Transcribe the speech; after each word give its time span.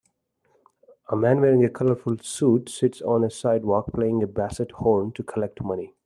A 1.09 1.15
man 1.15 1.41
wearing 1.41 1.63
a 1.63 1.69
colorful 1.69 2.17
suit 2.17 2.69
sits 2.69 3.03
on 3.03 3.23
a 3.23 3.29
sidewalk 3.29 3.93
playing 3.93 4.23
a 4.23 4.27
basset 4.27 4.71
horn 4.71 5.11
to 5.11 5.21
collect 5.21 5.61
money. 5.61 5.93